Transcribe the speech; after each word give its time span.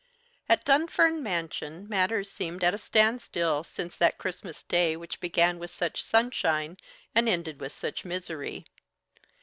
At 0.49 0.65
Dunfern 0.65 1.21
Mansion 1.21 1.87
matters 1.87 2.31
seemed 2.31 2.63
at 2.63 2.73
a 2.73 2.79
standstill, 2.79 3.63
since 3.63 3.95
that 3.97 4.17
Christmas 4.17 4.63
Day 4.63 4.97
which 4.97 5.19
began 5.19 5.59
with 5.59 5.69
such 5.69 6.01
sunshine 6.03 6.77
and 7.13 7.29
ended 7.29 7.61
with 7.61 7.71
such 7.71 8.03
misery. 8.03 8.65